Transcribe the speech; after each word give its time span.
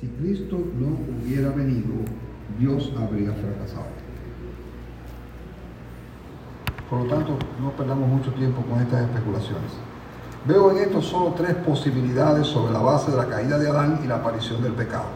si 0.00 0.06
Cristo 0.06 0.56
no 0.78 0.96
hubiera 1.22 1.50
venido, 1.50 1.94
Dios 2.58 2.92
habría 2.96 3.32
fracasado. 3.32 3.86
Por 6.88 7.00
lo 7.00 7.06
tanto, 7.06 7.36
no 7.60 7.72
perdamos 7.72 8.08
mucho 8.08 8.32
tiempo 8.32 8.62
con 8.62 8.80
estas 8.80 9.02
especulaciones. 9.02 9.72
Veo 10.46 10.70
en 10.70 10.78
esto 10.78 11.02
solo 11.02 11.34
tres 11.36 11.54
posibilidades 11.56 12.46
sobre 12.46 12.72
la 12.72 12.78
base 12.78 13.10
de 13.10 13.16
la 13.16 13.26
caída 13.26 13.58
de 13.58 13.68
Adán 13.68 14.00
y 14.02 14.06
la 14.06 14.16
aparición 14.16 14.62
del 14.62 14.72
pecado. 14.72 15.06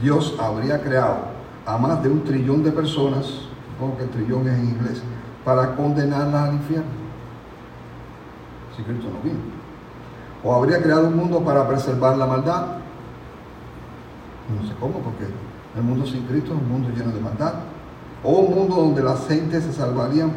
Dios 0.00 0.36
habría 0.40 0.80
creado 0.80 1.18
a 1.66 1.76
más 1.76 2.02
de 2.02 2.08
un 2.08 2.24
trillón 2.24 2.62
de 2.62 2.72
personas, 2.72 3.26
supongo 3.72 3.98
que 3.98 4.04
el 4.04 4.10
trillón 4.10 4.48
es 4.48 4.58
en 4.58 4.68
inglés, 4.70 5.02
para 5.44 5.74
condenarlas 5.74 6.48
al 6.48 6.54
infierno. 6.54 6.90
Si 8.76 8.82
Cristo 8.82 9.08
no 9.12 9.20
vino. 9.22 9.40
O 10.44 10.54
habría 10.54 10.82
creado 10.82 11.08
un 11.08 11.16
mundo 11.16 11.40
para 11.40 11.68
preservar 11.68 12.16
la 12.16 12.26
maldad. 12.26 12.82
No 14.48 14.66
sé 14.66 14.74
cómo, 14.80 14.98
porque 14.98 15.24
el 15.76 15.82
mundo 15.82 16.06
sin 16.06 16.22
Cristo 16.26 16.52
es 16.54 16.60
un 16.60 16.68
mundo 16.68 16.90
lleno 16.90 17.12
de 17.12 17.20
maldad. 17.20 17.54
O 18.24 18.32
un 18.32 18.54
mundo 18.54 18.76
donde 18.76 19.02
las 19.02 19.26
gentes 19.26 19.64
se 19.64 19.72
salvarían 19.72 20.32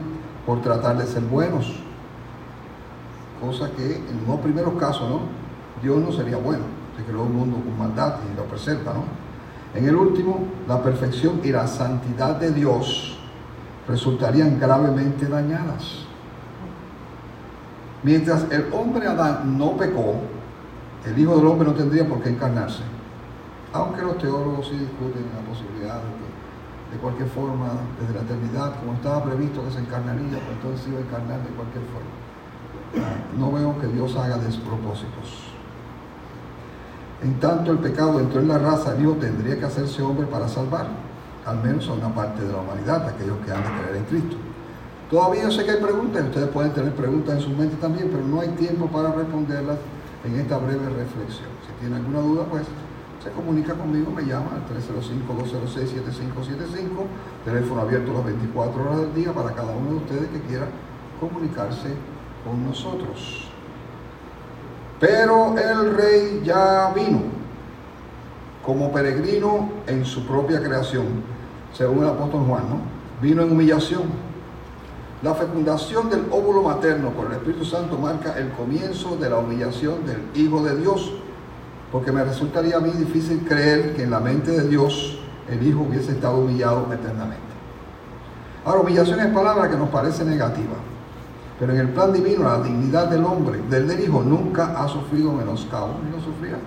por 0.46 0.62
tratar 0.62 0.98
de 0.98 1.06
ser 1.06 1.24
buenos. 1.24 1.74
Cosa 3.42 3.70
que 3.72 3.96
en 3.96 4.26
los 4.28 4.40
primeros 4.40 4.76
casos, 4.76 5.10
¿no? 5.10 5.20
Dios 5.82 5.98
no 6.02 6.12
sería 6.12 6.38
bueno. 6.38 6.64
Se 6.98 7.04
creó 7.04 7.24
un 7.24 7.36
mundo 7.36 7.58
con 7.58 7.78
maldad 7.78 8.16
y 8.32 8.38
lo 8.38 8.46
preserva, 8.46 8.94
¿no? 8.94 9.04
En 9.76 9.86
el 9.88 9.96
último, 9.96 10.40
la 10.68 10.82
perfección 10.82 11.42
y 11.44 11.52
la 11.52 11.68
santidad 11.68 12.38
de 12.38 12.52
Dios 12.52 13.20
resultarían 13.88 14.58
gravemente 14.60 15.28
dañadas. 15.28 16.06
Mientras 18.04 18.50
el 18.52 18.68
hombre 18.72 19.08
Adán 19.08 19.58
no 19.58 19.76
pecó, 19.76 20.16
el 21.06 21.20
Hijo 21.20 21.36
del 21.38 21.48
Hombre 21.48 21.68
no 21.68 21.74
tendría 21.74 22.08
por 22.08 22.22
qué 22.22 22.30
encarnarse. 22.30 22.84
Aunque 23.76 24.04
los 24.04 24.18
teólogos 24.20 24.68
sí 24.68 24.78
discuten 24.78 25.28
la 25.36 25.44
posibilidad 25.52 26.00
de 26.00 26.08
que 26.16 26.96
de 26.96 27.02
cualquier 27.02 27.28
forma, 27.28 27.72
desde 28.00 28.14
la 28.14 28.22
eternidad, 28.22 28.80
como 28.80 28.94
estaba 28.94 29.22
previsto 29.26 29.66
que 29.66 29.72
se 29.72 29.80
encarnaría, 29.80 30.40
pues 30.40 30.56
entonces 30.56 30.88
iba 30.88 31.00
a 31.00 31.02
encarnar 31.02 31.44
de 31.44 31.50
cualquier 31.50 31.84
forma. 31.92 32.16
No 33.38 33.52
veo 33.52 33.78
que 33.82 33.88
Dios 33.88 34.16
haga 34.16 34.38
despropósitos. 34.38 35.52
En 37.22 37.38
tanto 37.42 37.74
el 37.74 37.80
pecado 37.80 38.18
entró 38.22 38.40
en 38.40 38.48
la 38.48 38.60
raza, 38.60 38.94
Dios 38.94 39.20
tendría 39.20 39.60
que 39.60 39.66
hacerse 39.66 40.02
hombre 40.02 40.26
para 40.26 40.48
salvar, 40.48 40.88
al 41.46 41.62
menos 41.62 41.90
a 41.90 41.94
una 41.94 42.16
parte 42.16 42.46
de 42.46 42.54
la 42.54 42.60
humanidad, 42.60 43.10
aquellos 43.10 43.40
que 43.44 43.52
han 43.52 43.62
de 43.62 43.82
creer 43.82 43.96
en 43.98 44.04
Cristo. 44.06 44.38
Todavía 45.12 45.52
sé 45.52 45.66
que 45.66 45.72
hay 45.72 45.82
preguntas, 45.82 46.24
ustedes 46.24 46.48
pueden 46.48 46.72
tener 46.72 46.94
preguntas 46.94 47.36
en 47.36 47.42
su 47.42 47.50
mente 47.50 47.76
también, 47.76 48.08
pero 48.10 48.24
no 48.26 48.40
hay 48.40 48.50
tiempo 48.56 48.88
para 48.88 49.12
responderlas 49.12 49.80
en 50.24 50.40
esta 50.40 50.60
breve 50.60 50.86
reflexión. 50.86 51.50
Si 51.68 51.74
tienen 51.82 51.98
alguna 51.98 52.22
duda, 52.22 52.46
pues 52.50 52.64
comunica 53.32 53.74
conmigo, 53.74 54.12
me 54.12 54.22
llama 54.24 54.52
al 54.56 54.68
305-206-7575, 54.68 57.08
teléfono 57.44 57.82
abierto 57.82 58.14
las 58.14 58.26
24 58.26 58.84
horas 58.84 59.00
del 59.02 59.16
día 59.16 59.34
para 59.34 59.54
cada 59.54 59.74
uno 59.74 59.90
de 59.92 59.96
ustedes 59.96 60.30
que 60.30 60.42
quiera 60.42 60.68
comunicarse 61.20 61.90
con 62.44 62.64
nosotros. 62.66 63.50
Pero 65.00 65.58
el 65.58 65.96
rey 65.96 66.42
ya 66.44 66.92
vino 66.96 67.22
como 68.66 68.92
peregrino 68.92 69.70
en 69.88 70.06
su 70.06 70.26
propia 70.26 70.62
creación, 70.62 71.06
según 71.74 72.04
el 72.04 72.10
apóstol 72.10 72.46
Juan, 72.48 72.70
¿no? 72.70 72.78
Vino 73.22 73.44
en 73.44 73.52
humillación. 73.52 74.04
La 75.22 75.34
fecundación 75.34 76.10
del 76.10 76.26
óvulo 76.32 76.62
materno 76.62 77.12
por 77.12 77.28
el 77.28 77.34
Espíritu 77.34 77.66
Santo 77.66 77.98
marca 77.98 78.38
el 78.38 78.52
comienzo 78.52 79.18
de 79.18 79.30
la 79.30 79.38
humillación 79.38 80.06
del 80.06 80.22
Hijo 80.36 80.64
de 80.64 80.78
Dios 80.78 81.12
porque 81.92 82.12
me 82.12 82.24
resultaría 82.24 82.78
a 82.78 82.80
mí 82.80 82.92
difícil 82.92 83.46
creer 83.48 83.96
que 83.96 84.04
en 84.04 84.12
la 84.12 84.20
mente 84.20 84.52
de 84.52 84.68
Dios 84.68 85.20
el 85.50 85.66
Hijo 85.66 85.82
hubiese 85.82 86.12
estado 86.12 86.38
humillado 86.38 86.92
eternamente. 86.92 87.44
Ahora, 88.66 88.82
humillación 88.82 89.20
es 89.20 89.28
palabra 89.28 89.70
que 89.70 89.78
nos 89.78 89.90
parece 89.90 90.26
negativa, 90.26 90.74
pero 91.60 91.72
en 91.72 91.80
el 91.80 91.90
plan 91.90 92.12
divino 92.12 92.44
la 92.44 92.62
dignidad 92.62 93.08
del 93.08 93.24
hombre, 93.24 93.62
del, 93.70 94.00
Hijo, 94.00 94.24
nunca 94.24 94.82
ha 94.82 94.88
sufrido 94.88 95.32
menoscabo 95.32 96.00
ni 96.04 96.12
lo 96.12 96.20
sufrirá. 96.20 96.58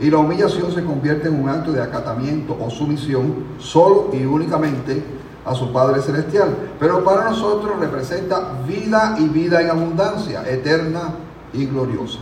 Y 0.00 0.10
la 0.10 0.18
humillación 0.18 0.72
se 0.72 0.82
convierte 0.82 1.28
en 1.28 1.40
un 1.40 1.48
acto 1.48 1.72
de 1.72 1.82
acatamiento 1.82 2.56
o 2.60 2.68
sumisión 2.70 3.44
solo 3.58 4.08
y 4.12 4.24
únicamente 4.24 5.04
a 5.44 5.54
su 5.54 5.72
Padre 5.72 6.02
Celestial. 6.02 6.56
Pero 6.80 7.04
para 7.04 7.30
nosotros 7.30 7.78
representa 7.78 8.54
vida 8.66 9.16
y 9.18 9.28
vida 9.28 9.60
en 9.60 9.70
abundancia, 9.70 10.42
eterna 10.50 11.14
y 11.52 11.66
gloriosa, 11.66 12.18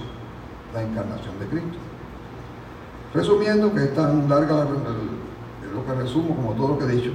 la 0.75 0.83
encarnación 0.83 1.39
de 1.39 1.47
Cristo. 1.47 1.88
Resumiendo, 3.15 3.73
que 3.75 3.85
es 3.85 3.95
tan 3.95 4.29
larga 4.29 4.67
lo 5.75 5.85
que 5.85 6.01
resumo 6.01 6.37
como 6.37 6.53
todo 6.53 6.69
lo 6.69 6.79
que 6.79 6.85
he 6.85 6.97
dicho. 6.97 7.11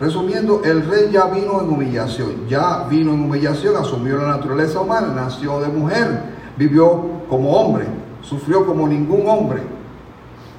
Resumiendo, 0.00 0.62
el 0.64 0.86
rey 0.88 1.10
ya 1.12 1.26
vino 1.26 1.60
en 1.60 1.68
humillación, 1.68 2.48
ya 2.48 2.86
vino 2.88 3.12
en 3.12 3.24
humillación, 3.24 3.76
asumió 3.76 4.16
la 4.16 4.28
naturaleza 4.36 4.80
humana, 4.80 5.12
nació 5.14 5.60
de 5.60 5.68
mujer, 5.68 6.22
vivió 6.56 7.04
como 7.28 7.52
hombre, 7.52 7.86
sufrió 8.22 8.66
como 8.66 8.88
ningún 8.88 9.28
hombre, 9.28 9.62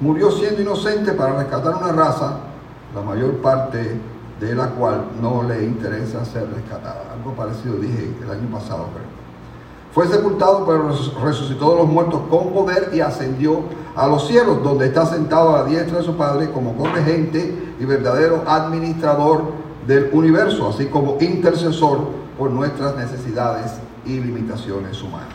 murió 0.00 0.30
siendo 0.30 0.62
inocente 0.62 1.12
para 1.12 1.36
rescatar 1.36 1.74
una 1.76 1.92
raza, 1.92 2.38
la 2.94 3.02
mayor 3.02 3.36
parte 3.38 4.00
de 4.40 4.54
la 4.54 4.68
cual 4.70 5.06
no 5.20 5.42
le 5.42 5.64
interesa 5.64 6.24
ser 6.24 6.48
rescatada. 6.50 7.12
Algo 7.12 7.32
parecido 7.34 7.76
dije 7.76 8.14
el 8.22 8.30
año 8.30 8.48
pasado, 8.50 8.88
creo. 8.94 9.25
Fue 9.96 10.06
sepultado, 10.08 10.66
pero 10.66 10.90
resucitó 11.24 11.70
de 11.70 11.76
los 11.76 11.88
muertos 11.88 12.20
con 12.28 12.52
poder 12.52 12.90
y 12.92 13.00
ascendió 13.00 13.62
a 13.94 14.06
los 14.06 14.28
cielos, 14.28 14.62
donde 14.62 14.88
está 14.88 15.06
sentado 15.06 15.56
a 15.56 15.62
la 15.62 15.64
diestra 15.64 16.00
de 16.00 16.04
su 16.04 16.18
Padre 16.18 16.50
como 16.50 16.76
corregente 16.76 17.72
y 17.80 17.84
verdadero 17.86 18.44
administrador 18.46 19.44
del 19.86 20.10
universo, 20.12 20.68
así 20.68 20.84
como 20.88 21.16
intercesor 21.18 22.00
por 22.36 22.50
nuestras 22.50 22.94
necesidades 22.94 23.72
y 24.04 24.20
limitaciones 24.20 25.02
humanas. 25.02 25.32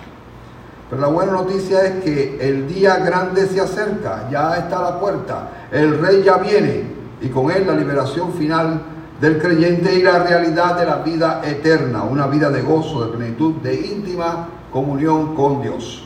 Pero 0.91 1.01
la 1.01 1.07
buena 1.07 1.31
noticia 1.31 1.83
es 1.83 2.03
que 2.03 2.37
el 2.47 2.67
día 2.67 2.97
grande 2.97 3.47
se 3.47 3.61
acerca, 3.61 4.29
ya 4.29 4.57
está 4.57 4.77
a 4.77 4.91
la 4.91 4.99
puerta, 4.99 5.49
el 5.71 5.97
rey 5.97 6.21
ya 6.21 6.37
viene 6.37 6.83
y 7.19 7.29
con 7.29 7.49
él 7.49 7.65
la 7.65 7.73
liberación 7.73 8.31
final 8.33 8.79
del 9.21 9.37
creyente 9.37 9.93
y 9.93 10.01
la 10.01 10.17
realidad 10.23 10.79
de 10.79 10.85
la 10.87 10.97
vida 10.97 11.43
eterna, 11.45 12.01
una 12.01 12.25
vida 12.25 12.49
de 12.49 12.63
gozo, 12.63 13.05
de 13.05 13.15
plenitud, 13.15 13.53
de 13.57 13.75
íntima 13.75 14.47
comunión 14.73 15.35
con 15.35 15.61
Dios. 15.61 16.03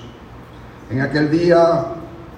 En 0.89 0.99
aquel 0.99 1.31
día 1.31 1.85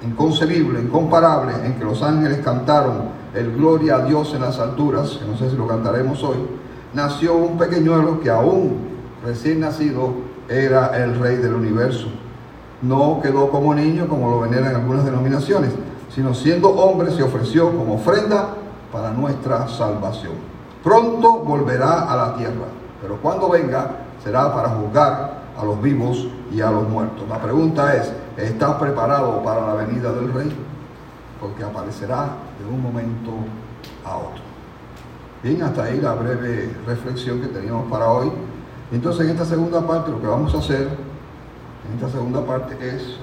inconcebible, 0.05 0.79
incomparable, 0.79 1.53
en 1.65 1.73
que 1.73 1.83
los 1.83 2.03
ángeles 2.03 2.41
cantaron 2.43 3.09
el 3.33 3.53
gloria 3.53 3.95
a 3.95 4.05
Dios 4.05 4.35
en 4.35 4.41
las 4.41 4.59
alturas, 4.59 5.17
que 5.17 5.25
no 5.25 5.35
sé 5.35 5.49
si 5.49 5.55
lo 5.55 5.65
cantaremos 5.65 6.23
hoy, 6.23 6.37
nació 6.93 7.35
un 7.35 7.57
pequeñuelo 7.57 8.19
que 8.19 8.29
aún 8.29 8.77
recién 9.25 9.61
nacido 9.61 10.13
era 10.47 10.95
el 11.03 11.19
rey 11.19 11.37
del 11.37 11.55
universo. 11.55 12.07
No 12.83 13.19
quedó 13.23 13.49
como 13.49 13.73
niño, 13.73 14.07
como 14.07 14.29
lo 14.29 14.41
veneran 14.41 14.75
algunas 14.75 15.03
denominaciones, 15.05 15.71
sino 16.13 16.35
siendo 16.35 16.69
hombre 16.69 17.11
se 17.11 17.23
ofreció 17.23 17.75
como 17.75 17.95
ofrenda 17.95 18.49
para 18.91 19.09
nuestra 19.09 19.67
salvación. 19.67 20.56
Pronto 20.83 21.39
volverá 21.39 22.11
a 22.11 22.15
la 22.15 22.35
tierra, 22.35 22.65
pero 23.01 23.17
cuando 23.17 23.49
venga 23.49 23.89
será 24.23 24.53
para 24.53 24.69
juzgar 24.69 25.37
a 25.57 25.65
los 25.65 25.81
vivos 25.81 26.27
y 26.51 26.61
a 26.61 26.69
los 26.69 26.87
muertos. 26.87 27.27
La 27.27 27.41
pregunta 27.41 27.95
es, 27.95 28.11
¿estás 28.37 28.75
preparado 28.75 29.43
para 29.43 29.65
la 29.65 29.73
venida 29.73 30.11
del 30.11 30.31
rey? 30.31 30.55
Porque 31.41 31.63
aparecerá 31.63 32.29
de 32.59 32.73
un 32.73 32.81
momento 32.81 33.31
a 34.05 34.17
otro. 34.17 34.43
Bien, 35.43 35.61
hasta 35.63 35.83
ahí 35.83 35.99
la 35.99 36.13
breve 36.13 36.75
reflexión 36.85 37.41
que 37.41 37.47
teníamos 37.47 37.89
para 37.91 38.07
hoy. 38.07 38.31
Entonces, 38.91 39.25
en 39.25 39.31
esta 39.31 39.45
segunda 39.45 39.85
parte, 39.85 40.11
lo 40.11 40.21
que 40.21 40.27
vamos 40.27 40.53
a 40.55 40.59
hacer, 40.59 40.87
en 40.87 41.95
esta 41.95 42.09
segunda 42.09 42.45
parte 42.45 42.75
es 42.81 43.17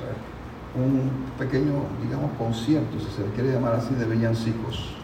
un 0.77 1.11
pequeño, 1.39 1.73
digamos, 2.03 2.31
concierto, 2.39 2.99
si 2.99 3.11
se 3.17 3.23
le 3.23 3.29
quiere 3.35 3.53
llamar 3.53 3.75
así, 3.75 3.95
de 3.95 4.05
villancicos. 4.05 4.97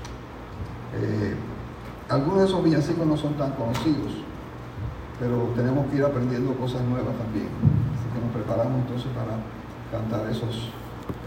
Eh, 0.94 1.34
algunos 2.10 2.40
de 2.40 2.46
esos 2.46 2.64
villancicos 2.64 3.06
no 3.06 3.16
son 3.16 3.34
tan 3.34 3.52
conocidos, 3.52 4.12
pero 5.20 5.52
tenemos 5.54 5.86
que 5.86 5.96
ir 5.98 6.04
aprendiendo 6.04 6.52
cosas 6.54 6.82
nuevas 6.82 7.14
también. 7.16 7.48
Así 7.94 8.08
que 8.12 8.20
nos 8.20 8.34
preparamos 8.34 8.80
entonces 8.80 9.08
para 9.14 9.38
cantar 9.92 10.28
esos 10.28 10.70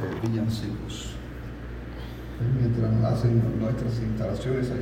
eh, 0.04 0.28
villancicos. 0.28 1.16
Mientras 2.60 3.14
hacen 3.14 3.42
nuestras 3.60 4.00
instalaciones 4.00 4.72
ahí. 4.72 4.82